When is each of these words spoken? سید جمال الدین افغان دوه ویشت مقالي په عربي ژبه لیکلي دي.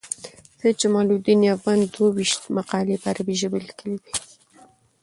سید 0.59 0.75
جمال 0.81 1.07
الدین 1.13 1.41
افغان 1.55 1.79
دوه 1.93 2.09
ویشت 2.17 2.41
مقالي 2.57 2.95
په 3.01 3.07
عربي 3.11 3.35
ژبه 3.41 3.57
لیکلي 3.67 3.97
دي. 4.03 4.11